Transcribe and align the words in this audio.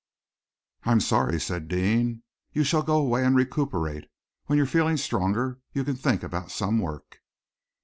"I 0.83 0.93
am 0.93 0.99
sorry," 0.99 1.39
said 1.39 1.67
Deane. 1.67 2.23
"You 2.53 2.63
shall 2.63 2.81
go 2.81 2.97
away 2.97 3.23
and 3.23 3.35
recuperate. 3.35 4.07
When 4.47 4.57
you're 4.57 4.65
feeling 4.65 4.97
stronger 4.97 5.59
you 5.73 5.83
can 5.83 5.95
think 5.95 6.23
about 6.23 6.49
some 6.49 6.79
work." 6.79 7.19